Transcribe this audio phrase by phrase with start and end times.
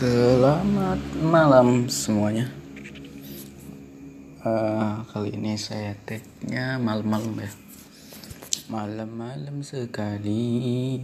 [0.00, 2.48] Selamat malam semuanya.
[4.40, 7.52] Uh, kali ini saya tagnya malam-malam ya.
[8.72, 10.96] Malam-malam sekali.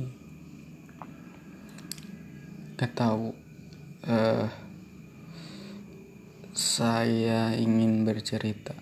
[2.81, 3.37] Gak tahu.
[4.09, 4.49] Uh,
[6.57, 8.73] saya ingin bercerita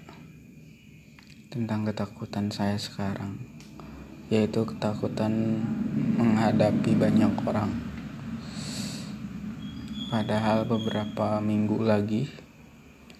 [1.50, 3.42] tentang ketakutan saya sekarang,
[4.30, 5.58] yaitu ketakutan
[6.14, 7.93] menghadapi banyak orang
[10.04, 12.28] Padahal beberapa minggu lagi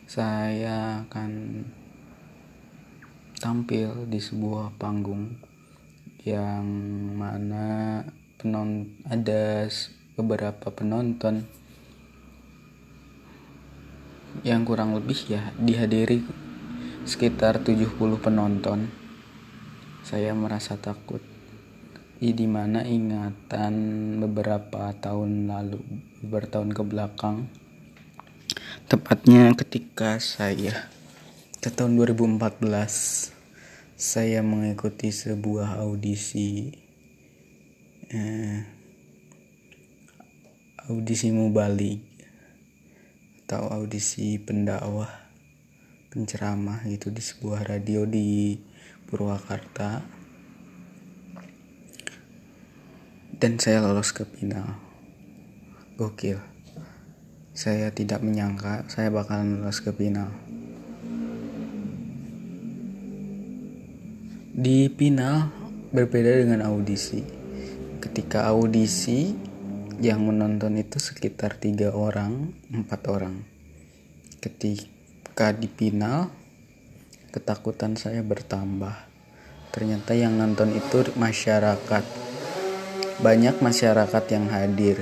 [0.05, 1.65] saya akan
[3.41, 5.33] tampil di sebuah panggung
[6.29, 6.65] yang
[7.17, 8.01] mana
[8.37, 9.65] penon ada
[10.17, 11.49] beberapa penonton
[14.45, 16.21] yang kurang lebih ya dihadiri
[17.09, 18.93] sekitar 70 penonton.
[20.05, 21.34] Saya merasa takut
[22.33, 23.75] di mana ingatan
[24.23, 25.83] beberapa tahun lalu
[26.25, 27.37] beberapa tahun ke belakang?
[28.89, 30.89] Tepatnya ketika saya
[31.61, 32.65] ke tahun 2014
[33.99, 36.73] saya mengikuti sebuah audisi
[38.15, 38.65] eh,
[40.89, 42.05] audisi mubalik
[43.45, 45.09] atau audisi pendakwah
[46.13, 48.57] penceramah itu di sebuah radio di
[49.09, 50.24] Purwakarta
[53.45, 54.65] dan saya lolos ke final.
[56.01, 56.41] Gokil.
[57.53, 60.33] Saya tidak menyangka saya bakalan lolos ke final.
[64.57, 65.53] Di final
[65.93, 67.21] berbeda dengan audisi.
[68.01, 69.37] Ketika audisi
[70.01, 73.45] yang menonton itu sekitar tiga orang empat orang.
[74.41, 76.33] Ketika di final
[77.29, 79.13] ketakutan saya bertambah.
[79.69, 82.24] Ternyata yang nonton itu masyarakat
[83.23, 84.99] banyak masyarakat yang hadir.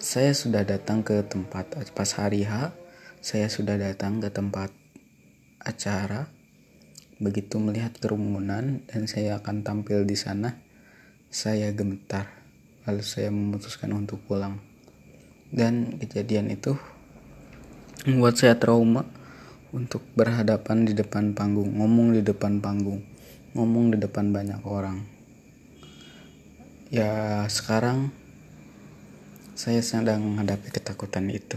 [0.00, 2.72] Saya sudah datang ke tempat pas hari H,
[3.20, 4.72] saya sudah datang ke tempat
[5.60, 6.32] acara.
[7.20, 10.56] Begitu melihat kerumunan dan saya akan tampil di sana,
[11.28, 12.32] saya gemetar.
[12.88, 14.60] Lalu saya memutuskan untuk pulang.
[15.52, 16.72] Dan kejadian itu
[18.08, 19.04] membuat saya trauma
[19.76, 23.04] untuk berhadapan di depan panggung, ngomong di depan panggung,
[23.52, 25.13] ngomong di depan banyak orang
[26.92, 28.12] ya sekarang
[29.54, 31.56] saya sedang menghadapi ketakutan itu